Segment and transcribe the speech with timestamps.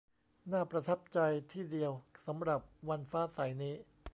[0.51, 1.19] น่าประทับใจ
[1.51, 1.91] ที่เดียว
[2.25, 3.75] สำหรับวันฟ้าใสนี้